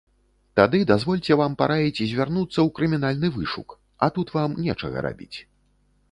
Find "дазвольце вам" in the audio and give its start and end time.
0.91-1.51